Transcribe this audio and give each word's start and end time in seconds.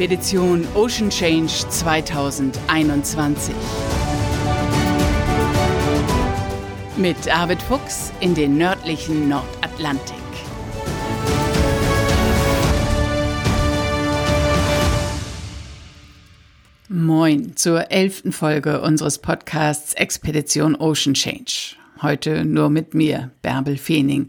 Expedition 0.00 0.66
Ocean 0.74 1.10
Change 1.10 1.68
2021. 1.68 3.54
Mit 6.96 7.28
Arvid 7.28 7.60
Fuchs 7.60 8.10
in 8.20 8.34
den 8.34 8.56
nördlichen 8.56 9.28
Nordatlantik. 9.28 10.16
Moin 16.88 17.54
zur 17.56 17.90
elften 17.90 18.32
Folge 18.32 18.80
unseres 18.80 19.18
Podcasts 19.18 19.92
Expedition 19.92 20.76
Ocean 20.76 21.12
Change. 21.12 21.76
Heute 22.00 22.46
nur 22.46 22.70
mit 22.70 22.94
mir, 22.94 23.32
Bärbel 23.42 23.76
Feening. 23.76 24.28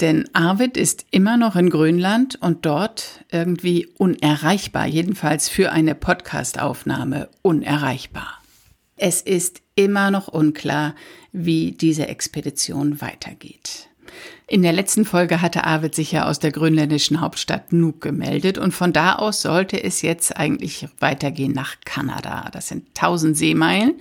Denn 0.00 0.28
Arvid 0.32 0.76
ist 0.76 1.06
immer 1.10 1.36
noch 1.36 1.54
in 1.56 1.70
Grönland 1.70 2.36
und 2.40 2.66
dort 2.66 3.24
irgendwie 3.30 3.86
unerreichbar, 3.96 4.86
jedenfalls 4.86 5.48
für 5.48 5.70
eine 5.70 5.94
Podcastaufnahme 5.94 7.28
unerreichbar. 7.42 8.42
Es 8.96 9.20
ist 9.20 9.62
immer 9.76 10.10
noch 10.10 10.28
unklar, 10.28 10.94
wie 11.32 11.72
diese 11.72 12.08
Expedition 12.08 13.00
weitergeht. 13.00 13.88
In 14.46 14.62
der 14.62 14.72
letzten 14.72 15.04
Folge 15.04 15.40
hatte 15.40 15.64
Arvid 15.64 15.94
sich 15.94 16.12
ja 16.12 16.26
aus 16.26 16.38
der 16.38 16.52
grönländischen 16.52 17.20
Hauptstadt 17.20 17.72
Nuuk 17.72 18.00
gemeldet 18.00 18.58
und 18.58 18.72
von 18.72 18.92
da 18.92 19.14
aus 19.14 19.42
sollte 19.42 19.82
es 19.82 20.02
jetzt 20.02 20.36
eigentlich 20.36 20.86
weitergehen 21.00 21.52
nach 21.52 21.76
Kanada. 21.84 22.50
Das 22.52 22.68
sind 22.68 22.88
1000 22.88 23.36
Seemeilen. 23.36 23.94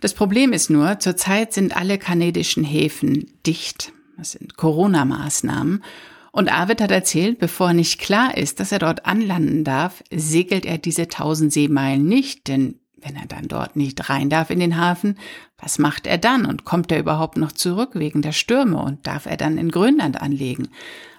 Das 0.00 0.14
Problem 0.14 0.52
ist 0.52 0.70
nur, 0.70 0.98
zurzeit 0.98 1.52
sind 1.52 1.76
alle 1.76 1.98
kanadischen 1.98 2.64
Häfen 2.64 3.30
dicht. 3.46 3.92
Das 4.22 4.30
sind 4.30 4.56
Corona-Maßnahmen. 4.56 5.82
Und 6.30 6.52
Arvid 6.52 6.80
hat 6.80 6.92
erzählt, 6.92 7.40
bevor 7.40 7.72
nicht 7.72 7.98
klar 7.98 8.36
ist, 8.36 8.60
dass 8.60 8.70
er 8.70 8.78
dort 8.78 9.04
anlanden 9.04 9.64
darf, 9.64 10.04
segelt 10.12 10.64
er 10.64 10.78
diese 10.78 11.02
1000 11.02 11.52
Seemeilen 11.52 12.06
nicht, 12.06 12.46
denn 12.46 12.78
wenn 12.98 13.16
er 13.16 13.26
dann 13.26 13.48
dort 13.48 13.74
nicht 13.74 14.08
rein 14.08 14.30
darf 14.30 14.50
in 14.50 14.60
den 14.60 14.76
Hafen, 14.76 15.18
was 15.58 15.80
macht 15.80 16.06
er 16.06 16.18
dann 16.18 16.46
und 16.46 16.64
kommt 16.64 16.92
er 16.92 17.00
überhaupt 17.00 17.36
noch 17.36 17.50
zurück 17.50 17.90
wegen 17.94 18.22
der 18.22 18.30
Stürme 18.30 18.80
und 18.80 19.08
darf 19.08 19.26
er 19.26 19.36
dann 19.36 19.58
in 19.58 19.72
Grönland 19.72 20.22
anlegen? 20.22 20.68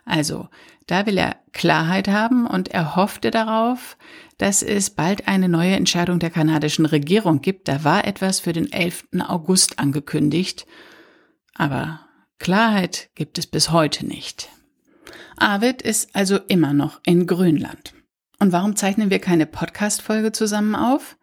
Also, 0.06 0.48
da 0.88 1.06
will 1.06 1.18
er 1.18 1.36
Klarheit 1.52 2.08
haben 2.08 2.48
und 2.48 2.70
er 2.70 2.96
hoffte 2.96 3.32
darauf, 3.32 3.98
dass 4.38 4.64
es 4.64 4.92
bald 4.92 5.28
eine 5.28 5.50
neue 5.50 5.76
Entscheidung 5.76 6.20
der 6.20 6.30
kanadischen 6.30 6.86
Regierung 6.86 7.42
gibt. 7.42 7.68
Da 7.68 7.84
war 7.84 8.08
etwas 8.08 8.40
für 8.40 8.54
den 8.54 8.72
11. 8.72 9.08
August 9.28 9.78
angekündigt. 9.78 10.66
Aber 11.54 12.03
Klarheit 12.44 13.10
gibt 13.16 13.38
es 13.38 13.48
bis 13.48 13.72
heute 13.72 14.06
nicht. 14.06 14.50
Arvid 15.38 15.82
ist 15.82 16.14
also 16.14 16.40
immer 16.50 16.74
noch 16.74 17.00
in 17.06 17.26
Grönland. 17.26 17.94
Und 18.38 18.52
warum 18.52 18.76
zeichnen 18.76 19.10
wir 19.10 19.20
keine 19.20 19.46
Podcast-Folge 19.46 20.34
zusammen 20.34 20.76
auf? 20.76 21.16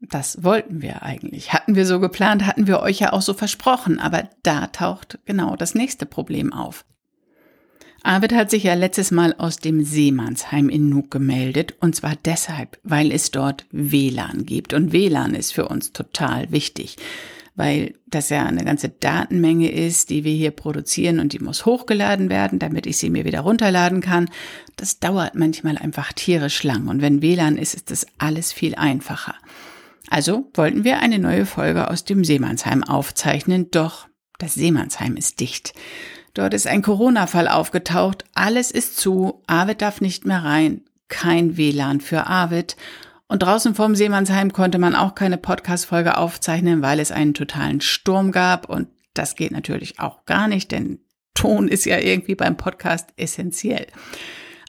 Das 0.00 0.42
wollten 0.42 0.82
wir 0.82 1.04
eigentlich. 1.04 1.52
Hatten 1.52 1.76
wir 1.76 1.86
so 1.86 2.00
geplant, 2.00 2.46
hatten 2.46 2.66
wir 2.66 2.80
euch 2.80 2.98
ja 2.98 3.12
auch 3.12 3.22
so 3.22 3.32
versprochen, 3.32 4.00
aber 4.00 4.28
da 4.42 4.66
taucht 4.66 5.20
genau 5.24 5.54
das 5.54 5.76
nächste 5.76 6.04
Problem 6.04 6.52
auf. 6.52 6.84
Arvid 8.02 8.34
hat 8.34 8.50
sich 8.50 8.64
ja 8.64 8.74
letztes 8.74 9.12
Mal 9.12 9.36
aus 9.38 9.58
dem 9.58 9.84
Seemannsheim 9.84 10.68
in 10.68 10.88
Nuuk 10.88 11.12
gemeldet, 11.12 11.76
und 11.78 11.94
zwar 11.94 12.16
deshalb, 12.24 12.80
weil 12.82 13.12
es 13.12 13.30
dort 13.30 13.66
WLAN 13.70 14.46
gibt. 14.46 14.74
Und 14.74 14.92
WLAN 14.92 15.36
ist 15.36 15.52
für 15.52 15.68
uns 15.68 15.92
total 15.92 16.50
wichtig 16.50 16.96
weil 17.54 17.94
das 18.06 18.30
ja 18.30 18.44
eine 18.44 18.64
ganze 18.64 18.88
Datenmenge 18.88 19.70
ist, 19.70 20.10
die 20.10 20.24
wir 20.24 20.34
hier 20.34 20.50
produzieren 20.50 21.20
und 21.20 21.32
die 21.32 21.38
muss 21.38 21.66
hochgeladen 21.66 22.28
werden, 22.28 22.58
damit 22.58 22.86
ich 22.86 22.96
sie 22.96 23.10
mir 23.10 23.24
wieder 23.24 23.40
runterladen 23.40 24.00
kann. 24.00 24.28
Das 24.76 24.98
dauert 24.98 25.34
manchmal 25.34 25.78
einfach 25.78 26.12
tierisch 26.12 26.62
lang 26.64 26.88
und 26.88 27.00
wenn 27.00 27.22
WLAN 27.22 27.56
ist, 27.56 27.74
ist 27.74 27.90
das 27.90 28.06
alles 28.18 28.52
viel 28.52 28.74
einfacher. 28.74 29.34
Also 30.10 30.50
wollten 30.54 30.84
wir 30.84 30.98
eine 30.98 31.18
neue 31.18 31.46
Folge 31.46 31.90
aus 31.90 32.04
dem 32.04 32.24
Seemannsheim 32.24 32.82
aufzeichnen, 32.84 33.70
doch 33.70 34.08
das 34.38 34.54
Seemannsheim 34.54 35.16
ist 35.16 35.40
dicht. 35.40 35.74
Dort 36.34 36.52
ist 36.52 36.66
ein 36.66 36.82
Corona-Fall 36.82 37.46
aufgetaucht, 37.46 38.24
alles 38.34 38.72
ist 38.72 38.96
zu, 38.96 39.42
Arvid 39.46 39.80
darf 39.80 40.00
nicht 40.00 40.26
mehr 40.26 40.42
rein, 40.42 40.82
kein 41.08 41.56
WLAN 41.56 42.00
für 42.00 42.26
Arvid 42.26 42.76
und 43.34 43.42
draußen 43.42 43.74
vorm 43.74 43.96
Seemannsheim 43.96 44.52
konnte 44.52 44.78
man 44.78 44.94
auch 44.94 45.16
keine 45.16 45.38
Podcast-Folge 45.38 46.18
aufzeichnen, 46.18 46.82
weil 46.82 47.00
es 47.00 47.10
einen 47.10 47.34
totalen 47.34 47.80
Sturm 47.80 48.30
gab. 48.30 48.70
Und 48.70 48.86
das 49.12 49.34
geht 49.34 49.50
natürlich 49.50 49.98
auch 49.98 50.24
gar 50.24 50.46
nicht, 50.46 50.70
denn 50.70 51.00
Ton 51.34 51.66
ist 51.66 51.84
ja 51.84 51.98
irgendwie 51.98 52.36
beim 52.36 52.56
Podcast 52.56 53.08
essentiell. 53.16 53.88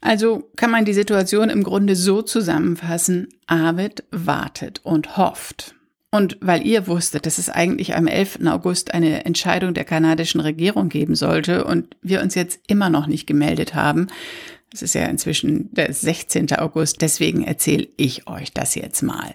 Also 0.02 0.50
kann 0.56 0.72
man 0.72 0.84
die 0.84 0.96
Situation 0.96 1.52
im 1.52 1.62
Grunde 1.62 1.96
so 1.96 2.24
zusammenfassen, 2.24 3.28
Arvid 3.46 4.04
wartet 4.10 4.82
und 4.84 5.16
hofft. 5.16 5.76
Und 6.10 6.38
weil 6.42 6.66
ihr 6.66 6.88
wusstet, 6.88 7.28
dass 7.28 7.38
es 7.38 7.50
eigentlich 7.50 7.96
am 7.96 8.08
11. 8.08 8.40
August 8.48 8.96
eine 8.96 9.26
Entscheidung 9.26 9.76
der 9.76 9.86
kanadischen 9.86 10.42
Regierung 10.42 10.90
geben 10.90 11.14
sollte 11.14 11.66
und 11.66 11.96
wir 12.02 12.24
uns 12.24 12.34
jetzt 12.34 12.62
immer 12.66 12.90
noch 12.90 13.06
nicht 13.06 13.28
gemeldet 13.28 13.76
haben, 13.76 14.08
es 14.76 14.82
ist 14.82 14.96
ja 14.96 15.06
inzwischen 15.06 15.74
der 15.74 15.94
16. 15.94 16.54
August, 16.54 17.02
deswegen 17.02 17.44
erzähle 17.44 17.88
ich 17.96 18.28
euch 18.28 18.52
das 18.52 18.76
jetzt 18.76 19.02
mal. 19.02 19.34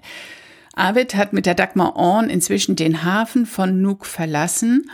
Arvid 0.74 1.14
hat 1.14 1.32
mit 1.32 1.46
der 1.46 1.54
Dagmar 1.54 1.96
Orn 1.96 2.30
inzwischen 2.30 2.76
den 2.76 3.04
Hafen 3.04 3.46
von 3.46 3.80
Nuuk 3.82 4.06
verlassen 4.06 4.90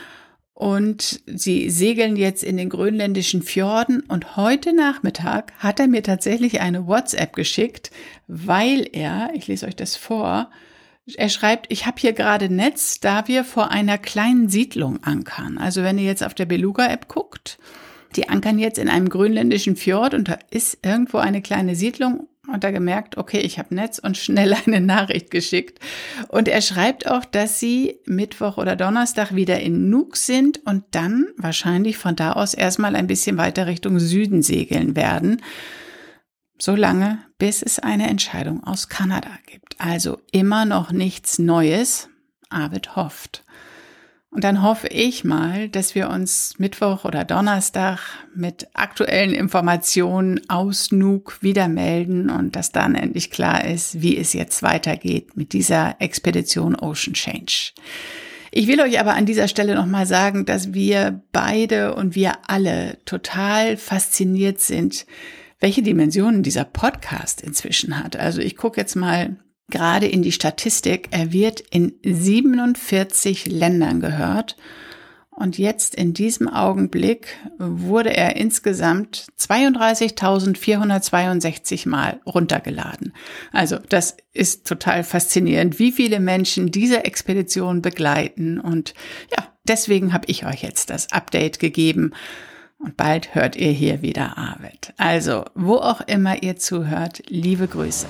und 0.54 1.20
sie 1.26 1.68
segeln 1.68 2.16
jetzt 2.16 2.42
in 2.42 2.56
den 2.56 2.70
grönländischen 2.70 3.42
Fjorden 3.42 4.00
und 4.00 4.36
heute 4.36 4.72
Nachmittag 4.72 5.52
hat 5.58 5.80
er 5.80 5.88
mir 5.88 6.02
tatsächlich 6.02 6.60
eine 6.60 6.86
WhatsApp 6.86 7.34
geschickt, 7.34 7.90
weil 8.26 8.88
er, 8.92 9.30
ich 9.34 9.48
lese 9.48 9.66
euch 9.66 9.76
das 9.76 9.96
vor, 9.96 10.50
er 11.16 11.28
schreibt, 11.28 11.66
ich 11.70 11.86
habe 11.86 12.00
hier 12.00 12.12
gerade 12.12 12.48
Netz, 12.48 13.00
da 13.00 13.28
wir 13.28 13.44
vor 13.44 13.70
einer 13.70 13.98
kleinen 13.98 14.48
Siedlung 14.48 15.02
ankern. 15.04 15.58
Also 15.58 15.82
wenn 15.82 15.98
ihr 15.98 16.04
jetzt 16.06 16.24
auf 16.24 16.34
der 16.34 16.46
Beluga-App 16.46 17.06
guckt, 17.06 17.58
die 18.14 18.28
ankern 18.28 18.58
jetzt 18.58 18.78
in 18.78 18.88
einem 18.88 19.08
grönländischen 19.08 19.76
Fjord 19.76 20.14
und 20.14 20.28
da 20.28 20.38
ist 20.50 20.78
irgendwo 20.84 21.18
eine 21.18 21.42
kleine 21.42 21.74
Siedlung 21.74 22.28
und 22.48 22.62
da 22.62 22.70
gemerkt, 22.70 23.16
okay, 23.16 23.40
ich 23.40 23.58
habe 23.58 23.74
Netz 23.74 23.98
und 23.98 24.16
schnell 24.16 24.54
eine 24.66 24.80
Nachricht 24.80 25.30
geschickt. 25.30 25.80
Und 26.28 26.48
er 26.48 26.62
schreibt 26.62 27.08
auch, 27.10 27.24
dass 27.24 27.58
sie 27.58 27.98
Mittwoch 28.06 28.56
oder 28.56 28.76
Donnerstag 28.76 29.34
wieder 29.34 29.60
in 29.60 29.90
Nuuk 29.90 30.16
sind 30.16 30.64
und 30.64 30.84
dann 30.92 31.26
wahrscheinlich 31.36 31.96
von 31.96 32.16
da 32.16 32.32
aus 32.32 32.54
erstmal 32.54 32.94
ein 32.94 33.06
bisschen 33.06 33.36
weiter 33.36 33.66
Richtung 33.66 33.98
Süden 33.98 34.42
segeln 34.42 34.96
werden. 34.96 35.42
So 36.58 36.74
lange, 36.74 37.18
bis 37.38 37.62
es 37.62 37.78
eine 37.78 38.08
Entscheidung 38.08 38.64
aus 38.64 38.88
Kanada 38.88 39.30
gibt. 39.46 39.76
Also 39.78 40.18
immer 40.32 40.64
noch 40.64 40.90
nichts 40.92 41.38
Neues. 41.38 42.08
Arvid 42.48 42.96
hofft. 42.96 43.44
Und 44.36 44.44
dann 44.44 44.62
hoffe 44.62 44.88
ich 44.88 45.24
mal, 45.24 45.70
dass 45.70 45.94
wir 45.94 46.10
uns 46.10 46.56
Mittwoch 46.58 47.06
oder 47.06 47.24
Donnerstag 47.24 48.00
mit 48.34 48.68
aktuellen 48.74 49.32
Informationen 49.32 50.42
aus 50.50 50.92
Nuuk 50.92 51.38
wieder 51.40 51.68
melden 51.68 52.28
und 52.28 52.54
dass 52.54 52.70
dann 52.70 52.96
endlich 52.96 53.30
klar 53.30 53.64
ist, 53.64 54.02
wie 54.02 54.14
es 54.14 54.34
jetzt 54.34 54.62
weitergeht 54.62 55.38
mit 55.38 55.54
dieser 55.54 55.96
Expedition 56.00 56.76
Ocean 56.76 57.14
Change. 57.14 57.72
Ich 58.50 58.66
will 58.68 58.78
euch 58.82 59.00
aber 59.00 59.14
an 59.14 59.24
dieser 59.24 59.48
Stelle 59.48 59.74
nochmal 59.74 60.04
sagen, 60.04 60.44
dass 60.44 60.74
wir 60.74 61.22
beide 61.32 61.94
und 61.94 62.14
wir 62.14 62.34
alle 62.46 62.98
total 63.06 63.78
fasziniert 63.78 64.60
sind, 64.60 65.06
welche 65.60 65.82
Dimensionen 65.82 66.42
dieser 66.42 66.64
Podcast 66.64 67.40
inzwischen 67.40 68.04
hat. 68.04 68.16
Also 68.16 68.42
ich 68.42 68.58
gucke 68.58 68.78
jetzt 68.78 68.96
mal 68.96 69.38
gerade 69.68 70.06
in 70.06 70.22
die 70.22 70.32
Statistik. 70.32 71.08
Er 71.10 71.32
wird 71.32 71.60
in 71.60 71.94
47 72.02 73.44
Ländern 73.46 74.00
gehört. 74.00 74.56
Und 75.30 75.58
jetzt 75.58 75.94
in 75.94 76.14
diesem 76.14 76.48
Augenblick 76.48 77.36
wurde 77.58 78.16
er 78.16 78.36
insgesamt 78.36 79.26
32.462 79.38 81.86
Mal 81.86 82.20
runtergeladen. 82.24 83.12
Also 83.52 83.76
das 83.90 84.16
ist 84.32 84.66
total 84.66 85.04
faszinierend, 85.04 85.78
wie 85.78 85.92
viele 85.92 86.20
Menschen 86.20 86.70
diese 86.70 87.04
Expedition 87.04 87.82
begleiten. 87.82 88.58
Und 88.58 88.94
ja, 89.30 89.46
deswegen 89.68 90.14
habe 90.14 90.24
ich 90.28 90.46
euch 90.46 90.62
jetzt 90.62 90.88
das 90.88 91.12
Update 91.12 91.58
gegeben. 91.58 92.12
Und 92.78 92.96
bald 92.96 93.34
hört 93.34 93.56
ihr 93.56 93.72
hier 93.72 94.00
wieder 94.00 94.38
Arvid. 94.38 94.94
Also, 94.96 95.44
wo 95.54 95.76
auch 95.76 96.00
immer 96.00 96.42
ihr 96.42 96.56
zuhört, 96.56 97.24
liebe 97.28 97.68
Grüße. 97.68 98.06